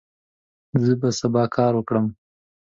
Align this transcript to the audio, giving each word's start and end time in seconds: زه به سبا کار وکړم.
زه 0.83 0.93
به 1.01 1.09
سبا 1.19 1.43
کار 1.55 1.73
وکړم. 1.75 2.05